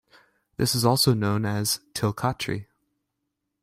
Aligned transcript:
This 0.57 0.73
is 0.73 0.83
also 0.83 1.13
known 1.13 1.45
as 1.45 1.79
"Tilkatri". 1.93 2.65